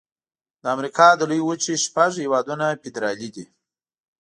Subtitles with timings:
[0.61, 3.45] د امریکا د لویې وچې شپږ هيوادونه فدرالي دي.